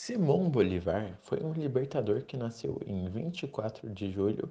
[0.00, 4.48] Simão Bolivar foi um libertador que nasceu em 24 de julho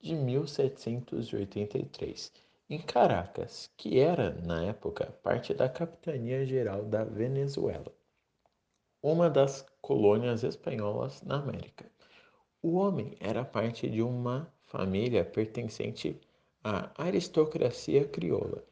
[0.00, 2.32] de 1783
[2.70, 7.92] em Caracas, que era, na época, parte da Capitania Geral da Venezuela,
[9.02, 11.84] uma das colônias espanholas na América.
[12.62, 16.18] O homem era parte de uma família pertencente
[16.64, 18.64] à aristocracia crioula,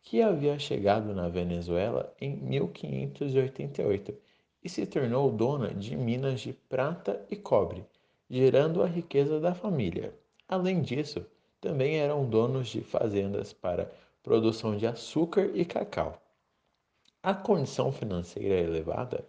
[0.00, 4.31] que havia chegado na Venezuela em 1588
[4.62, 7.84] e se tornou dona de minas de prata e cobre,
[8.28, 10.14] gerando a riqueza da família.
[10.48, 11.24] Além disso,
[11.60, 13.90] também eram donos de fazendas para
[14.22, 16.20] produção de açúcar e cacau.
[17.22, 19.24] A condição financeira elevada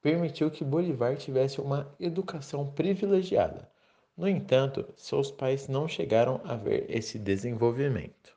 [0.00, 3.68] permitiu que Bolivar tivesse uma educação privilegiada.
[4.16, 8.36] No entanto, seus pais não chegaram a ver esse desenvolvimento.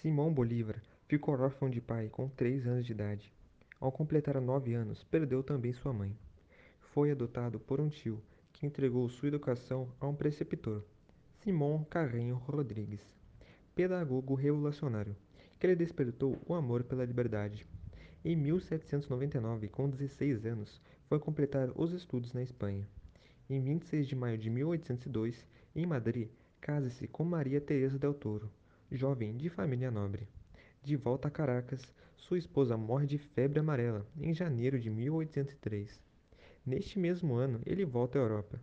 [0.00, 3.32] Simão Bolívar ficou órfão de pai com três anos de idade.
[3.80, 6.14] Ao completar nove anos, perdeu também sua mãe.
[6.92, 8.22] Foi adotado por um tio,
[8.52, 10.84] que entregou sua educação a um preceptor,
[11.38, 13.00] Simão Carreño Rodrigues,
[13.74, 15.16] pedagogo revolucionário,
[15.58, 17.66] que lhe despertou o amor pela liberdade.
[18.22, 22.86] Em 1799, com 16 anos, foi completar os estudos na Espanha.
[23.48, 26.28] Em 26 de maio de 1802, em Madrid,
[26.60, 28.50] casa-se com Maria Teresa del Toro,
[28.92, 30.28] jovem de família nobre.
[30.82, 31.82] De volta a Caracas,
[32.16, 36.00] sua esposa morre de febre amarela em janeiro de 1803.
[36.64, 38.58] Neste mesmo ano, ele volta à Europa.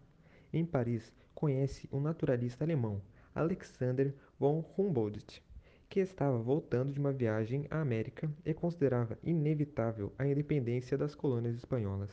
[0.51, 3.03] Em Paris, conhece um naturalista alemão,
[3.35, 5.43] Alexander von Humboldt,
[5.87, 11.55] que estava voltando de uma viagem à América e considerava inevitável a independência das colônias
[11.55, 12.09] espanholas.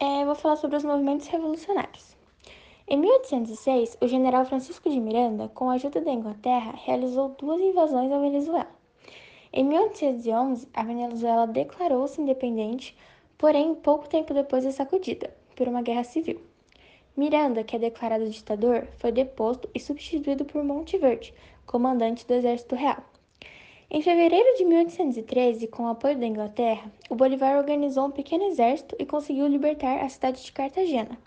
[0.00, 2.16] É, vou falar sobre os movimentos revolucionários.
[2.86, 8.10] Em 1806, o general Francisco de Miranda, com a ajuda da Inglaterra, realizou duas invasões
[8.10, 8.77] à Venezuela.
[9.52, 12.96] Em 1811, a Venezuela declarou-se independente,
[13.38, 16.40] porém, pouco tempo depois é sacudida por uma guerra civil.
[17.16, 21.34] Miranda, que é declarado ditador, foi deposto e substituído por Monteverde,
[21.66, 23.02] comandante do Exército Real.
[23.90, 28.94] Em fevereiro de 1813, com o apoio da Inglaterra, o Bolivar organizou um pequeno exército
[28.98, 31.18] e conseguiu libertar a cidade de Cartagena.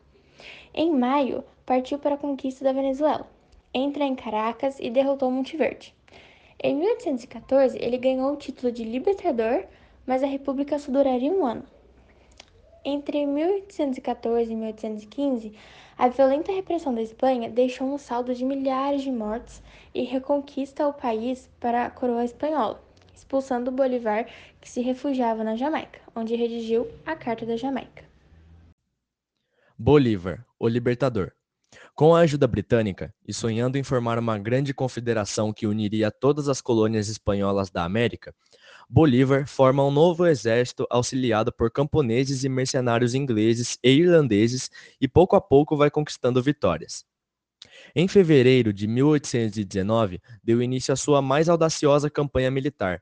[0.74, 3.28] Em maio, partiu para a conquista da Venezuela.
[3.74, 5.96] Entra em Caracas e derrotou Monteverde.
[6.64, 9.64] Em 1814, ele ganhou o título de libertador,
[10.06, 11.64] mas a república só duraria um ano.
[12.86, 15.54] Entre 1814 e 1815,
[15.98, 19.60] a violenta repressão da Espanha deixou um saldo de milhares de mortos
[19.94, 22.80] e reconquista o país para a coroa espanhola,
[23.12, 24.28] expulsando Bolivar,
[24.60, 28.04] que se refugiava na Jamaica, onde redigiu a Carta da Jamaica.
[29.76, 31.32] Bolívar, o Libertador.
[31.94, 36.62] Com a ajuda britânica, e sonhando em formar uma grande confederação que uniria todas as
[36.62, 38.34] colônias espanholas da América,
[38.94, 44.70] Bolívar forma um novo exército auxiliado por camponeses e mercenários ingleses e irlandeses
[45.00, 47.06] e pouco a pouco vai conquistando vitórias.
[47.96, 53.02] Em fevereiro de 1819, deu início à sua mais audaciosa campanha militar,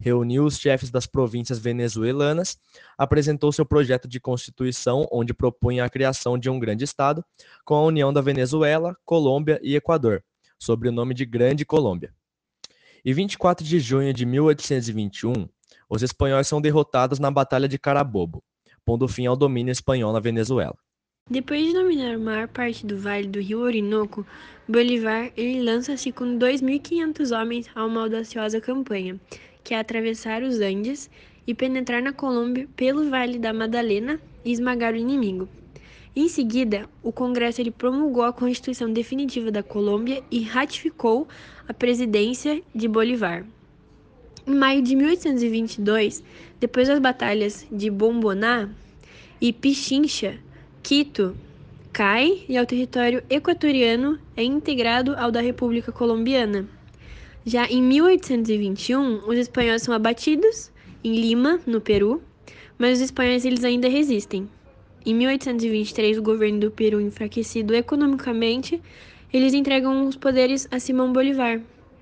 [0.00, 2.56] reuniu os chefes das províncias venezuelanas,
[2.96, 7.24] apresentou seu projeto de constituição, onde propunha a criação de um grande Estado,
[7.64, 10.22] com a união da Venezuela, Colômbia e Equador,
[10.58, 12.12] sob o nome de Grande Colômbia.
[13.04, 15.48] E 24 de junho de 1821,
[15.88, 18.42] os espanhóis são derrotados na Batalha de Carabobo,
[18.84, 20.76] pondo fim ao domínio espanhol na Venezuela.
[21.30, 24.26] Depois de dominar a maior parte do vale do rio Orinoco,
[24.66, 25.30] Bolivar
[25.62, 29.20] lança-se com 2.500 homens a uma audaciosa campanha,
[29.62, 31.10] que é atravessar os Andes
[31.46, 35.48] e penetrar na Colômbia pelo Vale da Madalena e esmagar o inimigo.
[36.14, 41.28] Em seguida, o Congresso ele promulgou a Constituição Definitiva da Colômbia e ratificou
[41.68, 43.44] a presidência de Bolivar.
[44.46, 46.22] Em maio de 1822,
[46.58, 48.68] depois das batalhas de Bomboná
[49.40, 50.38] e Pichincha,
[50.82, 51.36] Quito
[51.92, 56.66] cai e o território equatoriano é integrado ao da República Colombiana.
[57.48, 60.70] Já em 1821, os espanhóis são abatidos
[61.02, 62.22] em Lima, no Peru,
[62.76, 64.46] mas os espanhóis eles ainda resistem.
[65.06, 68.78] Em 1823, o governo do Peru, enfraquecido economicamente,
[69.32, 71.58] eles entregam os poderes a Simão Bolivar,